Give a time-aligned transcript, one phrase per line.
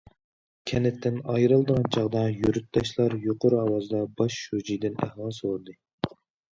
[0.71, 5.83] كەنتتىن ئايرىلىدىغان چاغدا، يۇرتداشلار يۇقىرى ئاۋازدا باش شۇجىدىن ئەھۋال سورىدى.